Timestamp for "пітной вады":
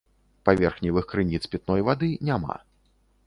1.53-2.09